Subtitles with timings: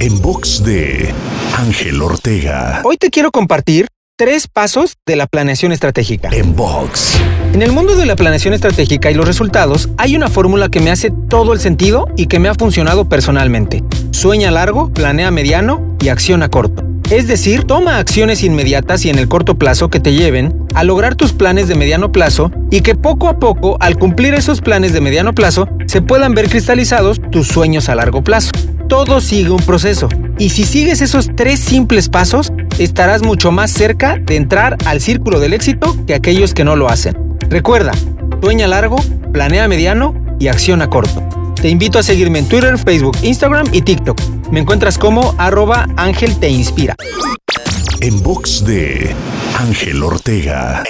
[0.00, 1.12] En box de
[1.56, 2.82] Ángel Ortega.
[2.84, 6.28] Hoy te quiero compartir tres pasos de la planeación estratégica.
[6.32, 7.18] En box.
[7.52, 10.92] En el mundo de la planeación estratégica y los resultados, hay una fórmula que me
[10.92, 13.82] hace todo el sentido y que me ha funcionado personalmente.
[14.12, 16.84] Sueña largo, planea mediano y acciona corto.
[17.10, 21.16] Es decir, toma acciones inmediatas y en el corto plazo que te lleven a lograr
[21.16, 25.00] tus planes de mediano plazo y que poco a poco, al cumplir esos planes de
[25.00, 28.52] mediano plazo, se puedan ver cristalizados tus sueños a largo plazo.
[28.88, 30.08] Todo sigue un proceso
[30.38, 35.40] y si sigues esos tres simples pasos, estarás mucho más cerca de entrar al círculo
[35.40, 37.36] del éxito que aquellos que no lo hacen.
[37.50, 37.92] Recuerda,
[38.42, 38.96] sueña largo,
[39.32, 41.22] planea mediano y acciona corto.
[41.60, 44.18] Te invito a seguirme en Twitter, Facebook, Instagram y TikTok.
[44.50, 46.96] Me encuentras como arroba Ángel Te Inspira.
[48.00, 49.14] En box de
[49.58, 50.82] Ángel Ortega.